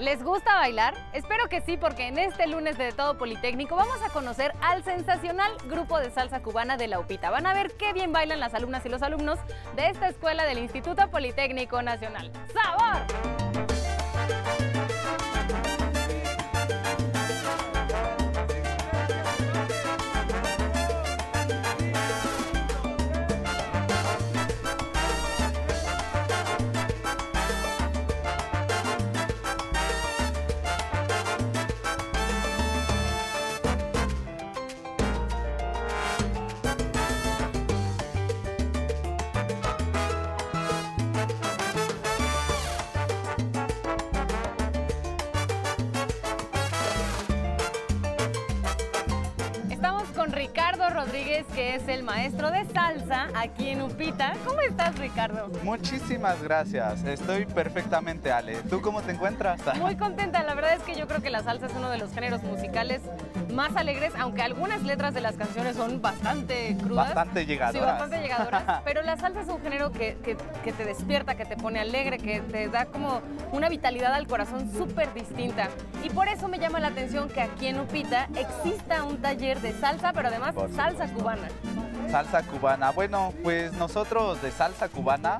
[0.00, 0.94] ¿Les gusta bailar?
[1.12, 5.52] Espero que sí, porque en este lunes de Todo Politécnico vamos a conocer al sensacional
[5.66, 7.28] grupo de salsa cubana de la UPITA.
[7.28, 9.38] Van a ver qué bien bailan las alumnas y los alumnos
[9.76, 12.32] de esta escuela del Instituto Politécnico Nacional.
[12.50, 13.39] ¡Sabor!
[51.00, 54.34] Rodríguez, que es el maestro de salsa aquí en Upita.
[54.44, 55.50] ¿Cómo estás, Ricardo?
[55.62, 58.56] Muchísimas gracias, estoy perfectamente Ale.
[58.68, 59.62] ¿Tú cómo te encuentras?
[59.78, 62.12] Muy contenta, la verdad es que yo creo que la salsa es uno de los
[62.12, 63.00] géneros musicales
[63.60, 67.06] más alegres, aunque algunas letras de las canciones son bastante crudas.
[67.08, 67.82] Bastante llegadoras.
[67.82, 68.80] Sí, bastante llegadoras.
[68.86, 72.16] pero la salsa es un género que, que- que te despierta, que te pone alegre,
[72.16, 73.20] que te da como
[73.52, 75.68] una vitalidad al corazón súper distinta.
[76.02, 79.72] Y por eso me llama la atención que aquí en Upita exista un taller de
[79.74, 81.48] salsa, pero además salsa cubana.
[82.10, 82.92] Salsa cubana.
[82.92, 85.36] Bueno, pues nosotros de salsa cubana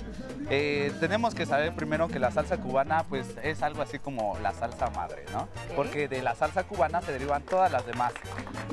[0.51, 4.53] eh, tenemos que saber primero que la salsa cubana pues es algo así como la
[4.53, 5.49] salsa madre, ¿no?
[5.77, 8.13] Porque de la salsa cubana se derivan todas las demás.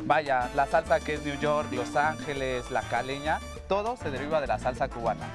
[0.05, 4.47] Vaya, la salsa que es New York, Los Ángeles, la caleña, todo se deriva de
[4.47, 5.25] la salsa cubana.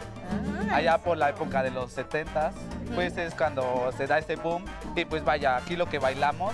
[0.69, 2.53] Ah, Allá por la época de los 70s,
[2.95, 4.65] pues es cuando se da ese boom
[4.97, 6.53] y pues vaya, aquí lo que bailamos,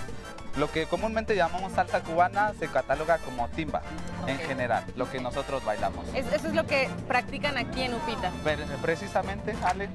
[0.59, 3.81] lo que comúnmente llamamos salsa cubana se cataloga como timba
[4.27, 6.05] en general, lo que nosotros bailamos.
[6.13, 8.29] es- eso es lo que practican aquí en Upita.
[8.43, 9.89] Pero, precisamente, Ale,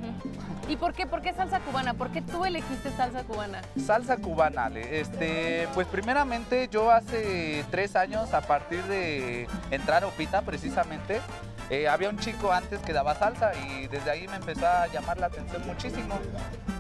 [0.67, 1.07] ¿Y por qué?
[1.07, 1.93] ¿Por qué salsa cubana?
[1.93, 3.61] ¿Por qué tú elegiste salsa cubana?
[3.85, 4.99] salsa cubana, Ale.
[4.99, 11.21] Este, pues primeramente yo hace tres años, a partir de entrar a Opita precisamente,
[11.71, 15.19] eh, había un chico antes que daba salsa y desde ahí me empezó a llamar
[15.19, 16.19] la atención muchísimo.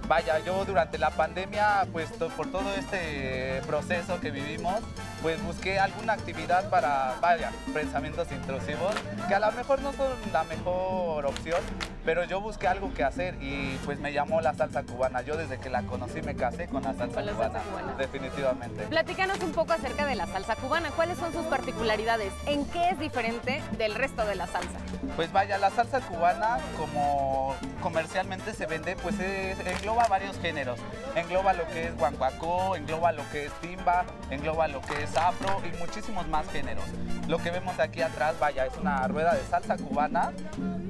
[0.07, 4.81] Vaya, yo durante la pandemia, pues por todo este proceso que vivimos,
[5.23, 8.95] pues busqué alguna actividad para, vaya, pensamientos intrusivos,
[9.27, 11.61] que a lo mejor no son la mejor opción,
[12.05, 15.23] pero yo busqué algo que hacer y pues me llamó la salsa cubana.
[15.23, 17.93] Yo desde que la conocí me casé con la salsa, Con la cubana, salsa cubana.
[17.97, 18.83] definitivamente.
[18.85, 20.91] Platícanos un poco acerca de la salsa cubana.
[20.91, 22.33] ¿Cuáles son sus particularidades?
[22.47, 24.79] ¿En qué es diferente del resto de la salsa?
[25.17, 30.79] Pues vaya, la salsa cubana como comercialmente se vende, pues es- engloba varios géneros.
[31.15, 35.61] Engloba lo que es guancuacó, engloba lo que es timba, engloba lo que es afro
[35.65, 36.85] y muchísimos más géneros.
[37.29, 40.33] Lo que vemos aquí atrás, vaya, es una rueda de salsa cubana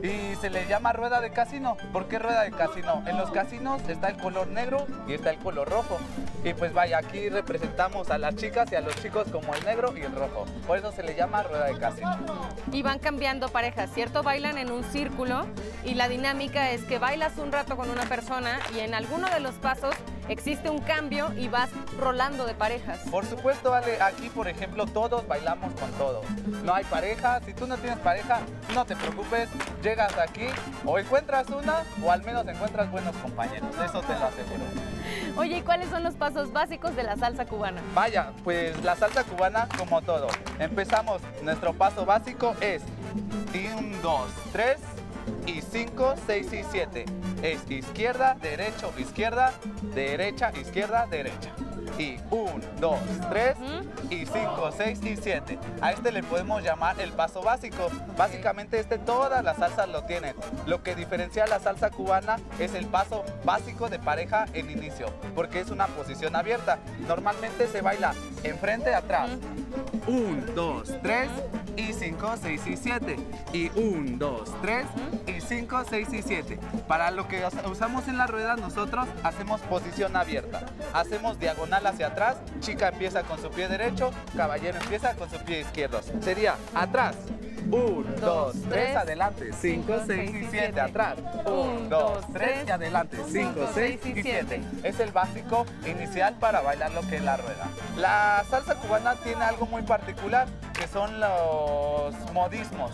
[0.03, 1.77] y se le llama rueda de casino.
[1.93, 3.03] ¿Por qué rueda de casino?
[3.07, 5.99] En los casinos está el color negro y está el color rojo.
[6.43, 9.95] Y pues vaya, aquí representamos a las chicas y a los chicos como el negro
[9.95, 10.47] y el rojo.
[10.67, 12.17] Por eso se le llama rueda de casino.
[12.73, 14.23] Y van cambiando parejas, ¿cierto?
[14.23, 15.47] Bailan en un círculo
[15.85, 19.41] y la dinámica es que bailas un rato con una persona y en alguno de
[19.41, 19.95] los pasos
[20.29, 23.01] existe un cambio y vas rolando de parejas.
[23.11, 26.25] Por supuesto, Ale, aquí por ejemplo todos bailamos con todos.
[26.65, 28.41] No hay pareja, si tú no tienes pareja,
[28.75, 29.49] no te preocupes,
[29.83, 30.47] llegas aquí
[30.85, 34.65] o encuentras una o al menos encuentras buenos compañeros, eso te lo aseguro.
[35.37, 37.81] Oye, ¿y cuáles son los pasos básicos de la salsa cubana?
[37.95, 40.29] Vaya, pues la salsa cubana como todo.
[40.59, 42.83] Empezamos, nuestro paso básico es
[43.55, 44.77] 1, 2, 3
[45.47, 47.05] y 5, 6 y 7.
[47.45, 49.53] Es izquierda, derecho, izquierda,
[49.95, 51.53] derecha, izquierda, derecha.
[51.99, 53.57] Y 1, 2, 3
[54.09, 55.59] y 5, 6 y 7.
[55.83, 57.91] A este le podemos llamar el paso básico.
[58.17, 60.35] Básicamente este todas las salsas lo tienen.
[60.67, 65.09] Lo que diferencia a la salsa cubana es el paso básico de pareja en inicio,
[65.35, 66.79] porque es una posición abierta.
[67.07, 69.29] Normalmente se baila enfrente, atrás.
[70.07, 71.29] 1, 2, 3
[71.77, 73.17] y 5, 6 y 7.
[73.53, 74.87] Y 1, 2, 3
[75.27, 76.59] y 5, 6 y 7.
[76.87, 80.63] Para lo que us- usamos en la rueda nosotros hacemos posición abierta.
[80.93, 85.61] Hacemos diagonal hacia atrás, chica empieza con su pie derecho, caballero empieza con su pie
[85.61, 86.01] izquierdo.
[86.21, 87.17] Sería atrás.
[87.71, 89.51] 1, 2, 3, adelante.
[89.59, 91.15] 5, 6 y 7, atrás.
[91.47, 93.17] 1, 2, 3 y adelante.
[93.27, 94.61] 5, 6 y 7.
[94.83, 97.67] Es el básico inicial para bailar lo que es la rueda.
[97.97, 100.47] La salsa cubana tiene algo muy particular,
[100.79, 102.91] que son los modismos.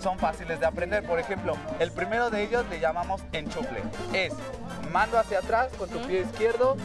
[0.00, 1.04] Son fáciles de aprender.
[1.04, 3.82] Por ejemplo, el primero de ellos le llamamos enchufle.
[4.12, 4.32] Es
[4.92, 6.76] mando hacia atrás con tu pie izquierdo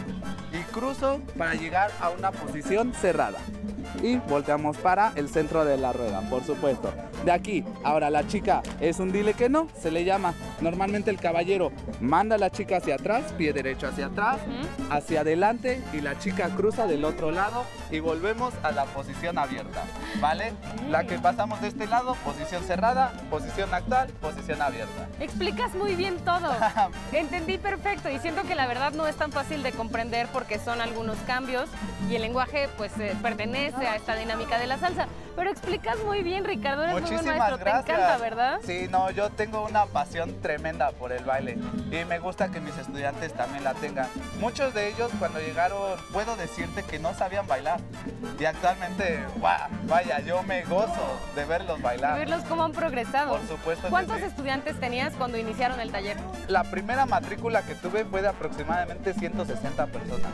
[0.51, 3.39] y cruzo para llegar a una posición cerrada.
[4.03, 6.93] y volteamos para el centro de la rueda, por supuesto.
[7.23, 10.33] De aquí, ahora la chica es un dile que no, se le llama.
[10.59, 11.71] Normalmente el caballero
[12.01, 14.37] manda a la chica hacia atrás, pie derecho hacia atrás,
[14.89, 17.63] hacia adelante y la chica cruza del otro lado
[17.95, 19.83] y volvemos a la posición abierta,
[20.19, 20.51] ¿vale?
[20.89, 25.07] La que pasamos de este lado, posición cerrada, posición actual, posición abierta.
[25.21, 26.53] Explicas muy bien todo.
[27.13, 30.81] Entendí perfecto y siento que la verdad no es tan fácil de comprender porque son
[30.81, 31.69] algunos cambios
[32.09, 35.07] y el lenguaje pues eh, pertenece a esta dinámica de la salsa.
[35.35, 38.59] Pero explicas muy bien, Ricardo, eres muy buen maestro, te encanta, ¿verdad?
[38.63, 41.57] Sí, no, yo tengo una pasión tremenda por el baile
[41.91, 44.07] y me gusta que mis estudiantes también la tengan.
[44.39, 47.81] Muchos de ellos cuando llegaron, puedo decirte que no sabían bailar
[48.39, 49.23] y actualmente,
[49.87, 52.13] vaya, yo me gozo de verlos bailar.
[52.13, 53.37] De verlos cómo han progresado.
[53.37, 53.89] Por supuesto.
[53.89, 56.17] ¿Cuántos estudiantes tenías cuando iniciaron el taller?
[56.47, 60.31] La primera matrícula que tuve fue de aproximadamente 160 personas.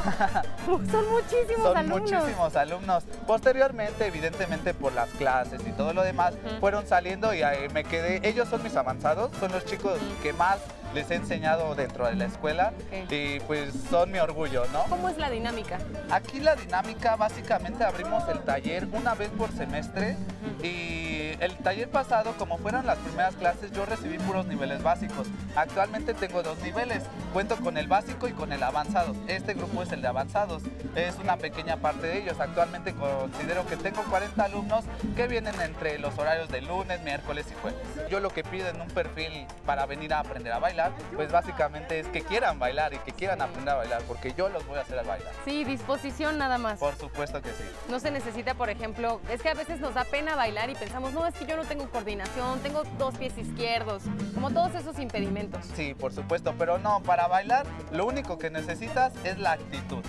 [0.66, 3.04] Son muchísimos Son muchísimos alumnos.
[3.26, 8.26] Posteriormente, evidentemente por las clases y todo lo demás, fueron saliendo y ahí me quedé.
[8.28, 10.58] Ellos son mis avanzados, son los chicos que más
[10.94, 12.72] les he enseñado dentro de la escuela
[13.10, 14.84] y pues son mi orgullo, ¿no?
[14.88, 15.78] ¿Cómo es la dinámica?
[16.10, 20.16] Aquí la dinámica básicamente abrimos el taller una vez por semestre
[20.62, 21.09] y
[21.40, 25.26] el taller pasado, como fueron las primeras clases, yo recibí puros niveles básicos.
[25.56, 29.14] Actualmente tengo dos niveles, cuento con el básico y con el avanzado.
[29.26, 30.62] Este grupo es el de avanzados,
[30.94, 32.38] es una pequeña parte de ellos.
[32.40, 34.84] Actualmente considero que tengo 40 alumnos
[35.16, 37.80] que vienen entre los horarios de lunes, miércoles y jueves.
[38.10, 42.00] Yo lo que pido en un perfil para venir a aprender a bailar, pues básicamente
[42.00, 44.82] es que quieran bailar y que quieran aprender a bailar, porque yo los voy a
[44.82, 45.32] hacer a bailar.
[45.46, 46.78] Sí, disposición nada más.
[46.78, 47.64] Por supuesto que sí.
[47.88, 51.14] No se necesita, por ejemplo, es que a veces nos da pena bailar y pensamos,
[51.14, 54.02] no, es que yo no tengo coordinación, tengo dos pies izquierdos,
[54.34, 55.64] como todos esos impedimentos.
[55.74, 60.04] Sí, por supuesto, pero no, para bailar lo único que necesitas es la actitud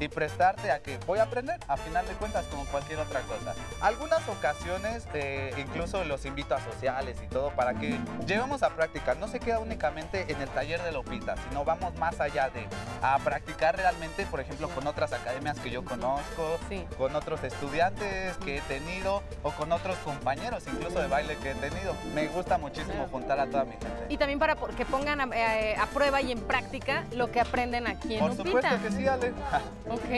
[0.00, 3.54] y prestarte a que voy a aprender, a final de cuentas, como cualquier otra cosa.
[3.80, 9.14] Algunas ocasiones eh, incluso los invito a sociales y todo para que llevemos a práctica.
[9.14, 12.66] No se queda únicamente en el taller de Lopita, sino vamos más allá de
[13.02, 16.58] a practicar realmente, por ejemplo, con otras academias que yo conozco,
[16.96, 21.54] con otros estudiantes que he tenido o con otros compañeros incluso de baile que he
[21.54, 21.94] tenido.
[22.14, 24.06] Me gusta muchísimo juntar a toda mi gente.
[24.08, 28.14] Y también para que pongan a, eh, prueba y en práctica lo que aprenden aquí
[28.14, 29.32] en Por supuesto que sí, Ale.
[29.88, 30.10] Ok,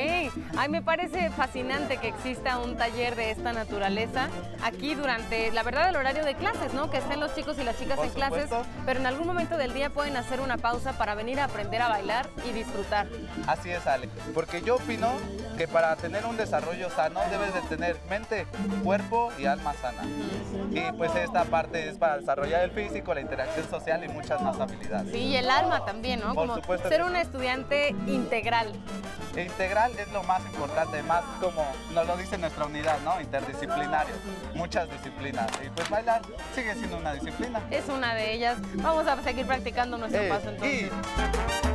[0.56, 4.28] ay, me parece fascinante que exista un taller de esta naturaleza
[4.62, 6.90] aquí durante, la verdad, el horario de clases, ¿no?
[6.90, 8.50] Que estén los chicos y las chicas en clases,
[8.84, 11.88] pero en algún momento del día pueden hacer una pausa para venir a aprender a
[11.88, 13.06] bailar y disfrutar.
[13.46, 15.12] Así es, Ale, porque yo opino
[15.56, 18.46] que para tener un desarrollo sano debes de tener mente,
[18.82, 20.02] cuerpo y alma sana.
[20.70, 24.58] Y pues esta parte es para desarrollar el físico, la interacción social y muchas más
[24.60, 25.10] habilidades.
[25.12, 26.34] Sí, y el alma también, ¿no?
[26.34, 28.72] Por supuesto ser un estudiante integral.
[29.54, 33.20] Integral es lo más importante, más como nos lo dice nuestra unidad, ¿no?
[33.20, 34.16] Interdisciplinario,
[34.52, 35.48] muchas disciplinas.
[35.64, 36.22] Y pues bailar
[36.56, 37.62] sigue siendo una disciplina.
[37.70, 38.58] Es una de ellas.
[38.74, 41.73] Vamos a seguir practicando nuestro eh, paso entonces.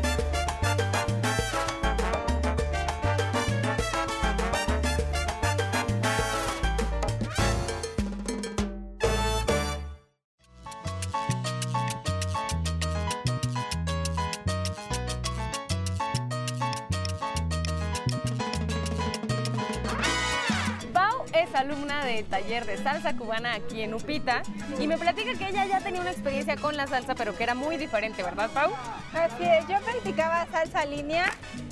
[21.56, 24.42] Alumna del taller de salsa cubana aquí en Upita
[24.80, 27.56] y me platica que ella ya tenía una experiencia con la salsa, pero que era
[27.56, 28.72] muy diferente, ¿verdad, Pau?
[29.14, 31.26] Así es, yo practicaba salsa línea,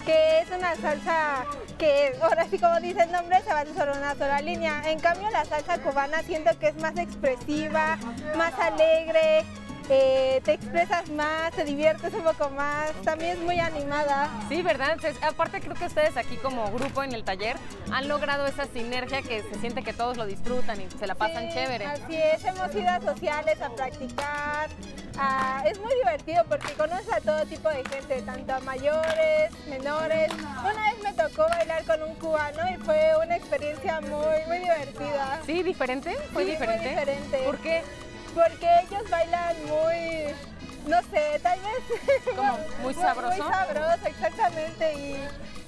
[0.05, 1.45] que es una salsa
[1.77, 4.81] que ahora sí como dice el nombre se va sobre una sola línea.
[4.89, 7.97] En cambio la salsa cubana siento que es más expresiva,
[8.35, 9.45] más alegre,
[9.89, 14.29] eh, te expresas más, te diviertes un poco más, también es muy animada.
[14.49, 14.97] Sí, ¿verdad?
[15.21, 17.57] aparte creo que ustedes aquí como grupo en el taller
[17.91, 21.49] han logrado esa sinergia que se siente que todos lo disfrutan y se la pasan
[21.49, 21.85] chévere.
[21.85, 24.69] Así es, hemos ido a sociales a practicar,
[25.65, 30.31] es muy divertido porque conoces a todo tipo de gente, tanto a mayores, menores.
[30.59, 35.41] Una vez me tocó bailar con un cubano y fue una experiencia muy, muy divertida.
[35.45, 35.63] ¿Sí?
[35.63, 36.15] ¿Diferente?
[36.33, 36.83] ¿Fue diferente?
[36.83, 37.37] Muy diferente.
[37.45, 37.83] ¿Por qué?
[38.37, 40.33] Porque ellos bailan muy,
[40.85, 41.99] no sé, tal vez...
[42.35, 43.43] Como muy sabroso.
[43.43, 45.17] Muy, sabroso, exactamente, y,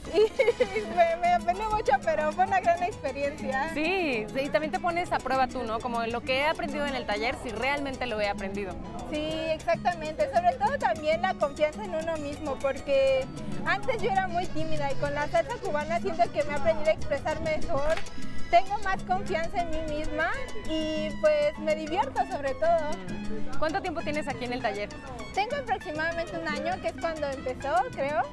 [0.95, 3.71] me, me mucho, pero fue una gran experiencia.
[3.73, 5.79] Sí, y también te pones a prueba tú, ¿no?
[5.79, 8.73] Como lo que he aprendido en el taller, si realmente lo he aprendido.
[9.11, 13.25] Sí, exactamente, sobre todo también la confianza en uno mismo, porque
[13.65, 16.89] antes yo era muy tímida y con la salsa cubana siento que me he aprendido
[16.89, 17.95] a expresar mejor
[18.49, 20.29] tengo más confianza en mí misma
[20.69, 22.91] y pues me divierto sobre todo.
[23.59, 24.89] ¿Cuánto tiempo tienes aquí en el taller?
[25.33, 28.23] Tengo aproximadamente un año, que es cuando empezó, creo.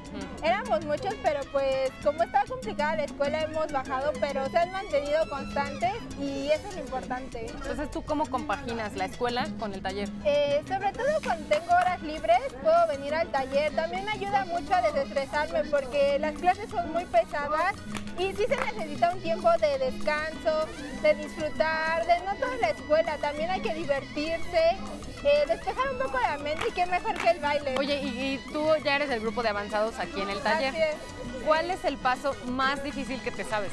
[0.43, 5.29] Éramos muchos, pero pues como está complicada la escuela hemos bajado, pero se han mantenido
[5.29, 7.47] constantes y eso es lo importante.
[7.47, 10.09] Entonces, ¿tú cómo compaginas la escuela con el taller?
[10.25, 13.75] Eh, sobre todo cuando tengo horas libres, puedo venir al taller.
[13.75, 17.75] También me ayuda mucho a desestresarme porque las clases son muy pesadas
[18.17, 20.67] y sí se necesita un tiempo de descanso,
[21.01, 24.77] de disfrutar, de no toda la escuela, también hay que divertirse,
[25.23, 27.75] eh, despejar un poco la mente y qué mejor que el baile.
[27.77, 30.69] Oye, y, y tú ya eres del grupo de avanzados aquí en el taller.
[30.69, 31.43] Así es.
[31.45, 33.71] ¿Cuál es el paso más difícil que te sabes?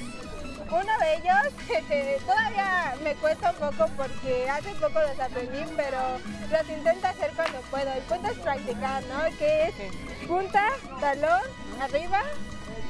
[0.70, 5.98] Uno de ellos todavía me cuesta un poco porque hace poco los aprendí, pero
[6.50, 7.92] los intento hacer cuando puedo.
[7.92, 9.38] El punto es practicar, ¿no?
[9.38, 9.74] Que es
[10.26, 10.68] punta,
[11.00, 11.42] talón,
[11.80, 12.22] arriba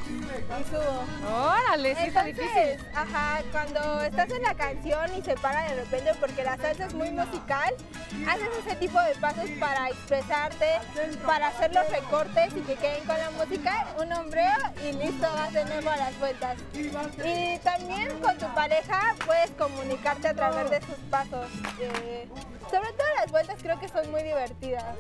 [0.08, 1.04] y subo.
[1.34, 2.78] Órale, sí está difícil.
[2.94, 6.94] Ajá, cuando estás en la canción y se para de repente porque la salsa es
[6.94, 7.74] muy musical,
[8.28, 10.66] haces ese tipo de pasos para expresarte,
[11.26, 15.52] para hacer los recortes y que queden con la música, un hombreo y listo, vas
[15.52, 16.56] de nuevo a las vueltas.
[16.74, 21.48] Y también con tu pareja puedes comunicarte a través de sus pasos.
[21.80, 22.28] eh,
[22.70, 24.96] sobre todo las vueltas creo que son muy divertidas.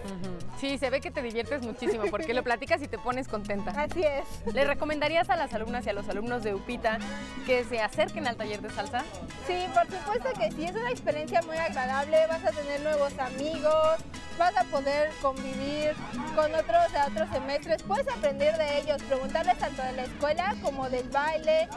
[0.60, 3.72] Sí, se ve que te diviertes muchísimo porque lo platicas y te pones contenta.
[3.72, 4.54] Así es.
[4.54, 4.64] ¿Le
[4.94, 6.98] recomendarías a las alumnas y a los alumnos de UPITA
[7.46, 9.02] que se acerquen al taller de salsa?
[9.44, 13.98] Sí, por supuesto que sí, es una experiencia muy agradable, vas a tener nuevos amigos,
[14.38, 15.94] vas a poder convivir
[16.36, 20.88] con otros de otros semestres, puedes aprender de ellos, preguntarles tanto de la escuela como
[20.88, 21.68] del baile.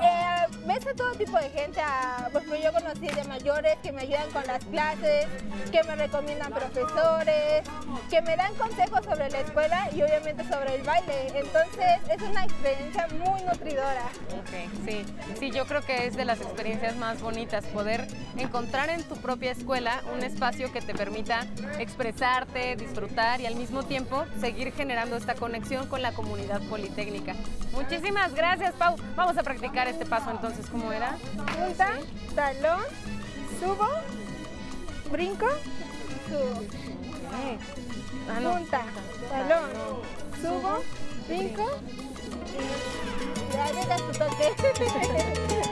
[0.00, 2.30] Eh, ves a todo tipo de gente, a,
[2.62, 5.26] yo conocí de mayores que me ayudan con las clases,
[5.72, 7.64] que me recomiendan profesores,
[8.10, 11.32] que me dan consejos sobre la escuela y obviamente sobre el baile.
[11.34, 12.57] Entonces es una experiencia
[13.18, 14.06] muy nutridora.
[14.32, 15.04] Ok, sí,
[15.38, 19.52] sí, yo creo que es de las experiencias más bonitas poder encontrar en tu propia
[19.52, 21.46] escuela un espacio que te permita
[21.78, 27.34] expresarte, disfrutar y al mismo tiempo seguir generando esta conexión con la comunidad politécnica.
[27.72, 28.96] Muchísimas gracias, Pau.
[29.14, 31.16] Vamos a practicar este paso entonces, ¿cómo era?
[31.36, 31.92] Punta,
[32.34, 32.82] talón,
[33.60, 33.88] subo,
[35.10, 35.46] brinco,
[36.28, 36.62] subo.
[38.30, 38.52] Ah, no.
[38.52, 38.82] Punta,
[39.30, 39.70] talón,
[40.42, 40.82] subo,
[41.28, 41.64] brinco
[43.52, 44.52] ya llega tu toque.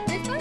[0.07, 0.33] ¿Listo?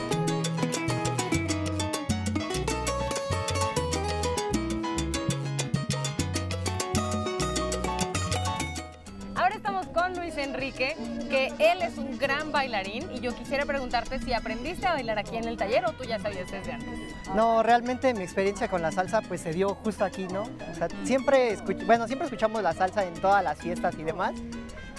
[9.34, 10.96] Ahora estamos con Luis Enrique,
[11.28, 15.36] que él es un gran bailarín y yo quisiera preguntarte si aprendiste a bailar aquí
[15.36, 16.98] en el taller o tú ya sabías desde antes.
[17.34, 20.42] No, realmente mi experiencia con la salsa pues se dio justo aquí, ¿no?
[20.42, 24.32] O sea, siempre, bueno, siempre escuchamos la salsa en todas las fiestas y demás,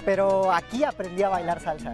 [0.08, 1.92] pero aquí aprendí a bailar salsa,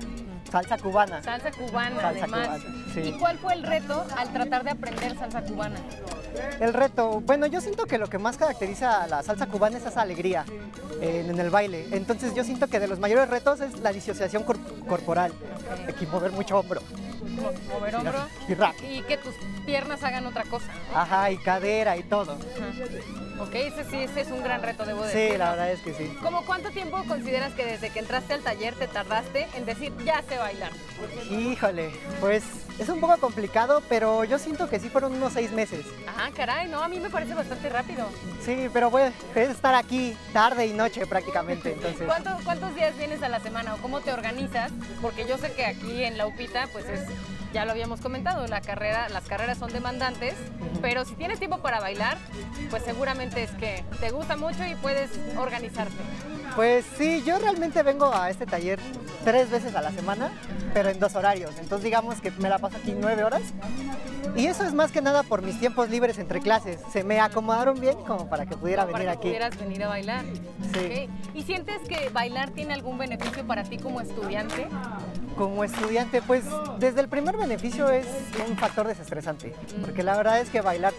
[0.51, 1.23] salsa cubana.
[1.23, 2.47] Salsa cubana, Salsa además.
[2.59, 2.99] cubana, sí.
[2.99, 5.79] ¿Y cuál fue el reto al tratar de aprender salsa cubana?
[6.59, 9.85] El reto, bueno, yo siento que lo que más caracteriza a la salsa cubana es
[9.87, 10.45] esa alegría
[11.01, 11.87] en, en el baile.
[11.91, 15.33] Entonces yo siento que de los mayores retos es la disociación cor- corporal,
[15.87, 16.81] hay que mover mucho hombro.
[17.23, 18.27] Mo- Mover hombro
[18.87, 19.33] Y y que tus
[19.65, 20.67] piernas hagan otra cosa.
[20.93, 22.33] Ajá, y cadera y todo.
[22.33, 23.22] Ajá.
[23.39, 25.31] Ok, ese sí ese es un gran reto, debo decir.
[25.31, 26.15] Sí, la verdad es que sí.
[26.21, 30.21] ¿Cómo cuánto tiempo consideras que desde que entraste al taller te tardaste en decir ya
[30.27, 30.71] sé bailar?
[31.29, 32.43] Híjole, pues
[32.79, 35.85] es un poco complicado, pero yo siento que sí fueron unos seis meses.
[36.07, 38.07] Ah, caray, no, a mí me parece bastante rápido.
[38.43, 42.05] Sí, pero bueno, es estar aquí tarde y noche prácticamente, entonces.
[42.05, 44.71] ¿Cuántos, ¿Cuántos días vienes a la semana o cómo te organizas?
[45.01, 47.01] Porque yo sé que aquí en la UPITA, pues es,
[47.53, 50.33] ya lo habíamos comentado, la carrera, las carreras son demandantes,
[50.81, 52.17] pero si tienes tiempo para bailar,
[52.69, 55.95] pues seguramente es que te gusta mucho y puedes organizarte.
[56.55, 58.79] Pues sí, yo realmente vengo a este taller
[59.23, 60.31] tres veces a la semana,
[60.73, 61.51] pero en dos horarios.
[61.59, 63.41] Entonces digamos que me la paso aquí nueve horas.
[64.35, 66.79] Y eso es más que nada por mis tiempos libres entre clases.
[66.91, 69.27] Se me acomodaron bien como para que pudiera para venir que aquí.
[69.27, 70.25] pudieras venir a bailar.
[70.73, 71.07] Sí.
[71.35, 74.67] ¿Y sientes que bailar tiene algún beneficio para ti como estudiante?
[75.37, 76.43] Como estudiante, pues
[76.79, 78.05] desde el primer beneficio es
[78.47, 80.93] un factor desestresante, porque la verdad es que bailar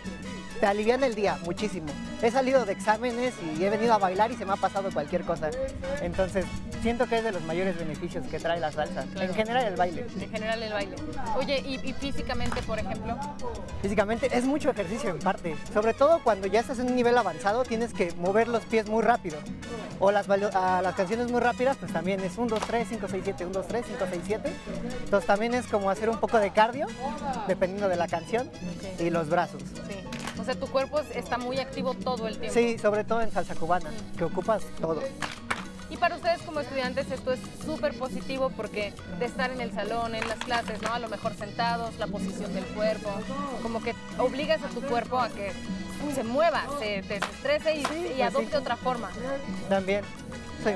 [0.64, 1.88] te aliviana el día muchísimo.
[2.22, 5.20] He salido de exámenes y he venido a bailar y se me ha pasado cualquier
[5.22, 5.50] cosa.
[6.00, 6.46] Entonces,
[6.80, 9.28] siento que es de los mayores beneficios que trae la salsa, Claro.
[9.28, 10.06] en general el baile.
[10.18, 10.96] En general el baile.
[11.36, 13.14] Oye, ¿y, y físicamente, por ejemplo?
[13.82, 17.62] Físicamente es mucho ejercicio en parte, sobre todo cuando ya estás en un nivel avanzado
[17.64, 19.36] tienes que mover los pies muy rápido.
[20.00, 23.20] O las, a las canciones muy rápidas, pues también es 1, 2, 3, 5, 6,
[23.22, 24.52] 7, 1, 2, 3, 5, 6, 7.
[25.04, 26.86] Entonces también es como hacer un poco de cardio,
[27.46, 28.50] dependiendo de la canción,
[28.98, 29.62] y los brazos.
[29.88, 29.93] Sí.
[30.38, 32.54] O sea, tu cuerpo está muy activo todo el tiempo.
[32.54, 35.02] Sí, sobre todo en salsa cubana, que ocupas todo.
[35.90, 40.14] Y para ustedes como estudiantes esto es súper positivo porque de estar en el salón,
[40.14, 40.92] en las clases, ¿no?
[40.92, 43.10] A lo mejor sentados, la posición del cuerpo,
[43.62, 45.52] como que obligas a tu cuerpo a que
[46.14, 48.56] se mueva, se desestrese y, y pues adopte sí.
[48.56, 49.10] otra forma.
[49.68, 50.04] También.
[50.64, 50.70] Sí,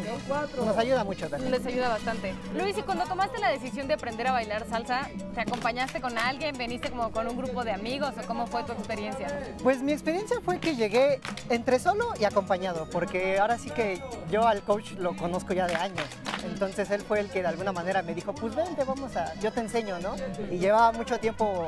[0.64, 1.50] nos ayuda mucho también.
[1.50, 2.34] Les ayuda bastante.
[2.54, 6.56] Luis, y cuando tomaste la decisión de aprender a bailar salsa, ¿te acompañaste con alguien?
[6.58, 9.28] ¿Veniste como con un grupo de amigos o cómo fue tu experiencia?
[9.62, 14.46] Pues mi experiencia fue que llegué entre solo y acompañado, porque ahora sí que yo
[14.46, 16.06] al coach lo conozco ya de años.
[16.44, 19.52] Entonces él fue el que de alguna manera me dijo, pues vente, vamos a, yo
[19.52, 20.14] te enseño, ¿no?
[20.50, 21.66] Y llevaba mucho tiempo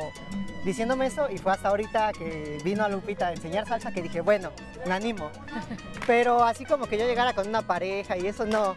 [0.64, 4.20] diciéndome eso y fue hasta ahorita que vino a Lupita a enseñar salsa que dije,
[4.20, 4.50] bueno,
[4.86, 5.30] me animo.
[6.06, 8.74] Pero así como que yo llegara con una pareja y eso no.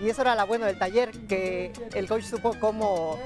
[0.00, 3.18] Y eso era lo bueno del taller, que el coach supo cómo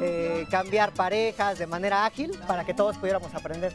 [0.00, 3.72] eh, cambiar parejas de manera ágil para que todos pudiéramos aprender.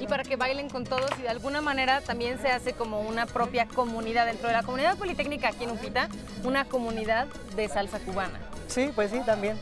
[0.00, 3.26] Y para que bailen con todos y de alguna manera también se hace como una
[3.26, 6.08] propia comunidad dentro de la comunidad politécnica aquí en Upita,
[6.44, 8.40] una comunidad de salsa cubana.
[8.68, 9.56] Sí, pues sí, también.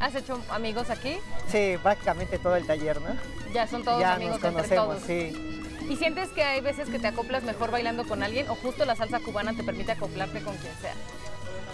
[0.00, 1.18] ¿Has hecho amigos aquí?
[1.50, 3.16] Sí, prácticamente todo el taller, ¿no?
[3.52, 5.02] Ya son todos ya amigos nos entre conocemos, todos.
[5.06, 5.44] sí.
[5.88, 8.94] ¿Y sientes que hay veces que te acoplas mejor bailando con alguien o justo la
[8.94, 10.92] salsa cubana te permite acoplarte con quien sea?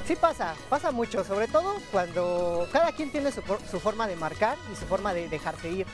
[0.06, 4.56] Sí pasa, pasa mucho, sobre todo cuando cada quien tiene su, su forma de marcar
[4.72, 5.86] y su forma de dejarse ir.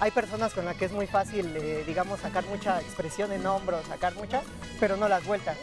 [0.00, 3.86] Hay personas con las que es muy fácil, eh, digamos, sacar mucha expresión en hombros,
[3.86, 4.42] sacar mucha,
[4.80, 5.56] pero no las vueltas.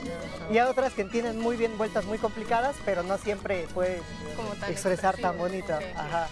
[0.52, 3.68] Y hay otras que tienen muy bien vueltas muy complicadas, pero no siempre
[4.36, 5.74] Como tan expresar tan bonito.
[5.96, 6.28] Ajá.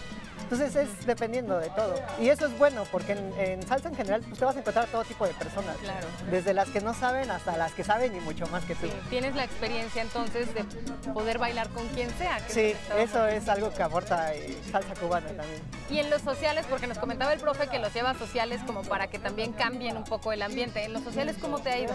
[0.50, 1.94] Entonces es dependiendo de todo.
[2.18, 4.88] Y eso es bueno, porque en, en salsa en general pues, te vas a encontrar
[4.88, 5.76] todo tipo de personas.
[5.76, 6.08] Claro.
[6.28, 8.88] Desde las que no saben hasta las que saben y mucho más que tú.
[8.88, 10.64] Sí, tienes la experiencia entonces de
[11.12, 12.44] poder bailar con quien sea.
[12.44, 15.62] que Sí, eso es algo que aporta eh, salsa cubana también.
[15.88, 18.82] Y en los sociales, porque nos comentaba el profe que los lleva a sociales como
[18.82, 20.84] para que también cambien un poco el ambiente.
[20.84, 21.94] En los sociales, ¿cómo te ha ido?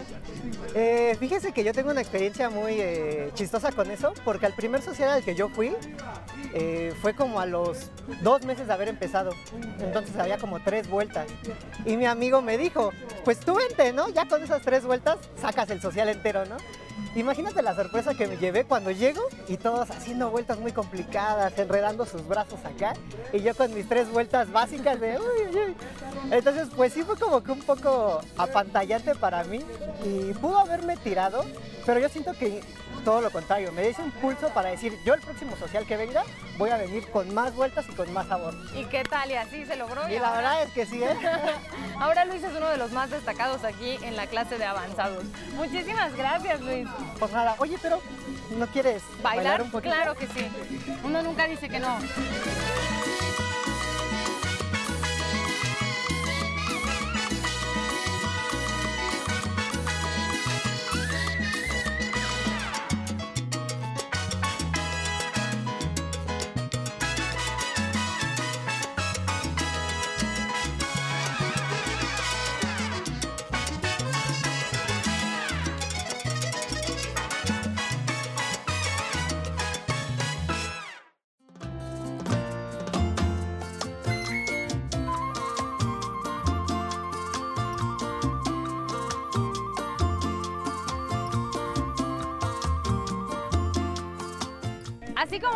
[0.73, 4.81] Eh, fíjese que yo tengo una experiencia muy eh, chistosa con eso, porque al primer
[4.81, 5.75] social al que yo fui
[6.57, 9.31] eh, fue como a los dos meses de haber empezado.
[9.79, 11.27] Entonces había como tres vueltas.
[11.85, 12.91] Y mi amigo me dijo,
[13.25, 14.07] pues tú vente, ¿no?
[14.07, 16.55] Ya con esas tres vueltas sacas el social entero, ¿no?
[17.15, 22.05] Imagínate la sorpresa que me llevé cuando llego y todos haciendo vueltas muy complicadas, enredando
[22.05, 22.93] sus brazos acá,
[23.33, 25.17] y yo con mis tres vueltas básicas de.
[26.31, 29.59] Entonces, pues sí fue como que un poco apantallante para mí
[30.05, 31.43] y pudo haberme tirado,
[31.85, 32.61] pero yo siento que
[33.05, 36.23] todo lo contrario, me dio un impulso para decir, yo el próximo social que venga
[36.57, 38.53] voy a venir con más vueltas y con más sabor.
[38.73, 39.29] ¿Y qué tal?
[39.29, 40.09] Y así se logró.
[40.09, 41.15] Y la ahora- verdad es que sí, ¿eh?
[41.99, 45.23] Ahora Luis es uno de los más destacados aquí en la clase de avanzados.
[45.55, 46.87] Muchísimas gracias, Luis.
[47.19, 47.55] Por nada.
[47.59, 48.01] Oye, pero
[48.57, 49.61] ¿no quieres bailar, ¿Bailar?
[49.61, 49.93] un poquito?
[49.95, 50.49] claro que sí.
[51.03, 51.97] Uno nunca dice que no.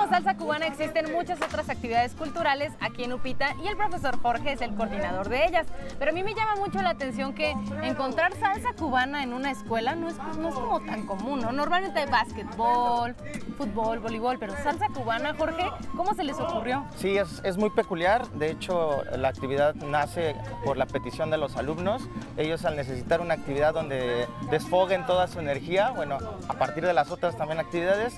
[0.09, 4.61] Salsa cubana, existen muchas otras actividades culturales aquí en Upita y el profesor Jorge es
[4.61, 5.67] el coordinador de ellas.
[5.97, 7.51] Pero a mí me llama mucho la atención que
[7.83, 11.51] encontrar salsa cubana en una escuela no es, no es como tan común, ¿no?
[11.51, 13.15] Normalmente hay básquetbol,
[13.57, 16.85] fútbol, voleibol, pero salsa cubana, Jorge, ¿cómo se les ocurrió?
[16.95, 18.27] Sí, es, es muy peculiar.
[18.31, 22.01] De hecho, la actividad nace por la petición de los alumnos.
[22.37, 26.17] Ellos al necesitar una actividad donde desfoguen toda su energía, bueno,
[26.47, 28.15] a partir de las otras también actividades,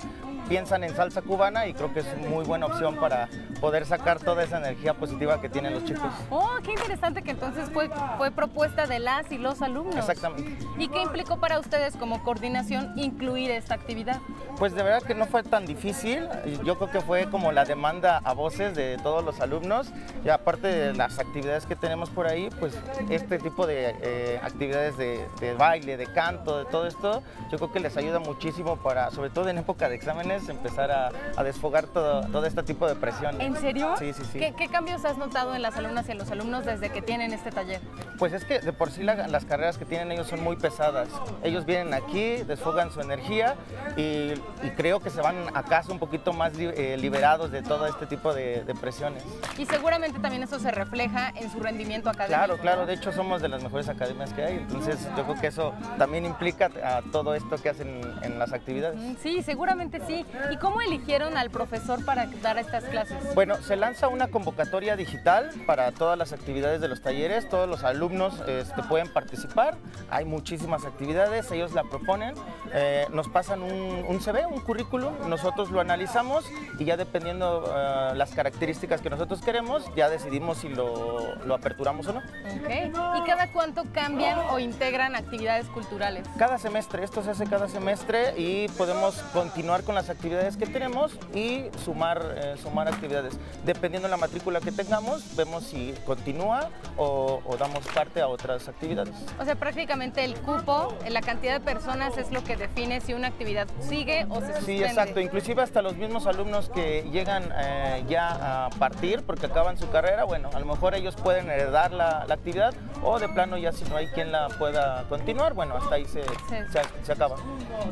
[0.52, 3.26] piensan en salsa cubana y creo que es muy buena opción para
[3.58, 6.12] poder sacar toda esa energía positiva que tienen los chicos.
[6.28, 7.88] Oh, qué interesante que entonces fue,
[8.18, 9.96] fue propuesta de las y los alumnos.
[9.96, 10.58] Exactamente.
[10.76, 14.20] ¿Y qué implicó para ustedes como coordinación incluir esta actividad?
[14.58, 16.28] Pues de verdad que no fue tan difícil.
[16.64, 19.90] Yo creo que fue como la demanda a voces de todos los alumnos.
[20.22, 24.98] Y aparte de las actividades que tenemos por ahí, pues este tipo de eh, actividades
[24.98, 29.10] de, de baile, de canto, de todo esto, yo creo que les ayuda muchísimo para,
[29.12, 32.94] sobre todo en época de exámenes, empezar a, a desfogar todo, todo este tipo de
[32.94, 33.40] presión.
[33.40, 33.94] ¿En serio?
[33.98, 34.38] Sí, sí, sí.
[34.38, 37.32] ¿Qué, qué cambios has notado en las alumnas y en los alumnos desde que tienen
[37.32, 37.80] este taller?
[38.18, 41.08] Pues es que de por sí la- las carreras que tienen ellos son muy pesadas.
[41.42, 43.54] Ellos vienen aquí, desfogan su energía
[43.96, 47.62] y, y creo que se van a casa un poquito más li- eh, liberados de
[47.62, 49.22] todo este tipo de, de presiones.
[49.58, 52.38] Y seguramente también eso se refleja en su rendimiento académico.
[52.38, 55.46] Claro, claro, de hecho somos de las mejores academias que hay, entonces yo creo que
[55.48, 58.98] eso también implica a todo esto que hacen en las actividades.
[58.98, 60.21] Mm, Sí, seguramente sí.
[60.50, 63.34] ¿Y cómo eligieron al profesor para dar estas clases?
[63.34, 67.84] Bueno, se lanza una convocatoria digital para todas las actividades de los talleres, todos los
[67.84, 69.76] alumnos este, pueden participar,
[70.10, 72.34] hay muchísimas actividades, ellos la proponen,
[72.72, 76.44] eh, nos pasan un, un, CV, un currículum, nosotros lo analizamos
[76.78, 82.06] y ya dependiendo uh, las características que nosotros queremos, ya decidimos si lo, lo aperturamos
[82.08, 82.22] o no.
[82.62, 82.90] Okay.
[82.90, 86.26] ¿Y cada cuánto cambian o integran actividades culturales?
[86.38, 91.12] Cada semestre, esto se hace cada semestre y podemos continuar con las actividades que tenemos
[91.34, 93.38] y sumar, eh, sumar actividades.
[93.64, 98.68] Dependiendo de la matrícula que tengamos, vemos si continúa o, o, damos parte a otras
[98.68, 99.14] actividades.
[99.40, 103.28] O sea, prácticamente el cupo, la cantidad de personas es lo que define si una
[103.28, 104.64] actividad sigue o se suspende.
[104.64, 105.20] Sí, exacto.
[105.20, 110.24] Inclusive hasta los mismos alumnos que llegan eh, ya a partir porque acaban su carrera,
[110.24, 113.84] bueno, a lo mejor ellos pueden heredar la, la, actividad o de plano ya si
[113.84, 116.56] no hay quien la pueda continuar, bueno, hasta ahí se, sí.
[116.70, 117.36] se, se acaba.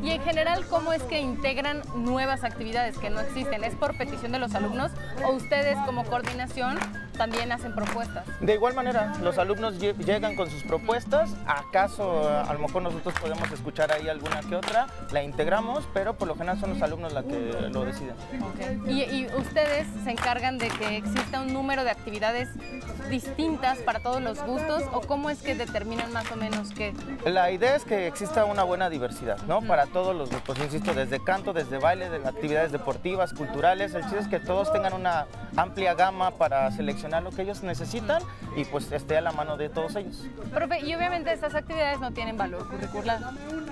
[0.02, 3.64] Y en general, ¿cómo es que integran nuevas actividades que no existen?
[3.64, 4.90] ¿Es por petición de los alumnos
[5.24, 6.78] o ustedes como coordinación
[7.20, 8.24] también hacen propuestas?
[8.40, 13.52] De igual manera, los alumnos llegan con sus propuestas, acaso a lo mejor nosotros podemos
[13.52, 17.24] escuchar ahí alguna que otra, la integramos, pero por lo general son los alumnos los
[17.24, 18.14] que lo deciden.
[18.54, 18.80] Okay.
[18.86, 22.48] ¿Y, ¿Y, ustedes se encargan de que exista un número de actividades
[23.10, 26.94] distintas para todos los gustos o cómo es que determinan más o menos qué?
[27.26, 29.60] La idea es que exista una buena diversidad, ¿no?
[29.60, 34.20] Para todos los grupos, insisto, desde canto, desde baile, de actividades deportivas, culturales, el chiste
[34.20, 38.22] es que todos tengan una amplia gama para seleccionar lo que ellos necesitan
[38.56, 40.24] y pues esté a la mano de todos ellos.
[40.54, 43.18] Profe, y obviamente estas actividades no tienen valor curricular.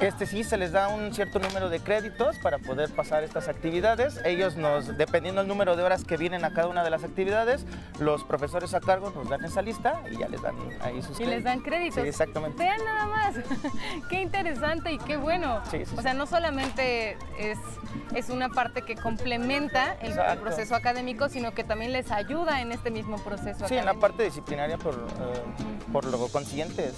[0.00, 4.20] Este sí, se les da un cierto número de créditos para poder pasar estas actividades.
[4.24, 7.64] Ellos nos, dependiendo del número de horas que vienen a cada una de las actividades,
[8.00, 11.24] los profesores a cargo nos dan esa lista y ya les dan ahí sus Y
[11.24, 11.34] créditos.
[11.34, 12.02] les dan créditos.
[12.02, 12.58] Sí, exactamente.
[12.62, 13.34] Vean nada más.
[14.10, 15.60] qué interesante y qué bueno.
[15.70, 17.58] Sí, sí, o sea, no solamente es,
[18.14, 22.72] es una parte que complementa el, el, proceso académico, sino que también les ayuda en
[22.72, 23.74] este mismo proceso Sí, académico.
[23.74, 26.94] en la parte disciplinaria por, uh, por lo consiguiente es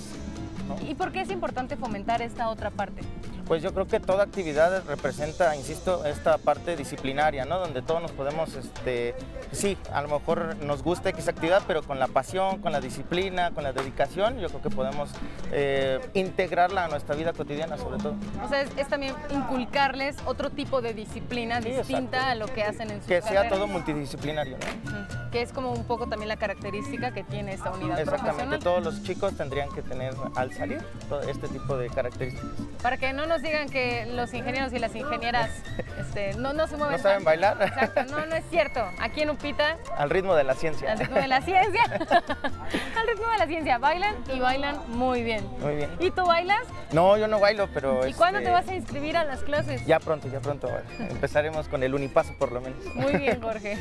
[0.69, 0.77] ¿no?
[0.89, 3.03] ¿Y por qué es importante fomentar esta otra parte?
[3.47, 7.59] Pues yo creo que toda actividad representa, insisto, esta parte disciplinaria, ¿no?
[7.59, 9.17] Donde todos nos podemos, este,
[9.51, 13.51] sí, a lo mejor nos gusta X actividad, pero con la pasión, con la disciplina,
[13.51, 15.11] con la dedicación, yo creo que podemos
[15.51, 18.15] eh, integrarla a nuestra vida cotidiana, sobre todo.
[18.45, 22.31] O sea, es, es también inculcarles otro tipo de disciplina Sí, distinta exacto.
[22.31, 23.43] a lo que hacen en su Que carrera.
[23.43, 24.91] sea todo multidisciplinario, ¿no?
[24.93, 25.20] Ujú.
[25.31, 28.59] Que es como un poco también la característica que tiene esta unidad Exactamente, profesional.
[28.61, 32.49] todos los chicos tendrían que tener al salir todo este tipo de características.
[32.83, 35.51] Para que no nos digan que los ingenieros y las ingenieras
[36.01, 36.97] este, no, no se mueven.
[36.97, 37.63] ¿No saben bailar?
[37.63, 38.85] Exacto, no, no es cierto.
[38.99, 40.91] Aquí en Upita, Al ritmo de la ciencia.
[40.93, 45.47] al ritmo de la ciencia, al ritmo de la ciencia, bailan y bailan muy bien.
[45.61, 45.91] Muy bien.
[46.01, 46.63] ¿Y tú bailas?
[46.93, 48.05] No, yo no bailo, pero...
[48.07, 49.87] ¿Y cuándo este, te vas a inscribir a las clases?
[49.87, 50.69] Ya pronto, ya pronto.
[50.99, 52.85] Empezaremos con el unipaso por lo menos.
[52.97, 53.79] Muy bien, Jorge.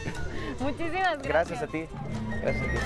[0.60, 1.28] Muchísimas gracias.
[1.28, 1.86] Gracias a ti.
[2.42, 2.78] Gracias a ti.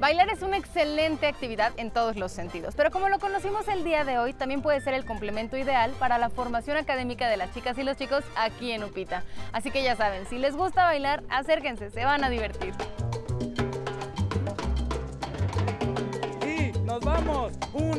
[0.00, 4.04] Bailar es una excelente actividad en todos los sentidos, pero como lo conocimos el día
[4.04, 7.78] de hoy, también puede ser el complemento ideal para la formación académica de las chicas
[7.78, 9.22] y los chicos aquí en Upita.
[9.52, 12.74] Así que ya saben, si les gusta bailar, acérquense, se van a divertir.
[16.46, 17.52] Y nos vamos.
[17.72, 17.94] Un,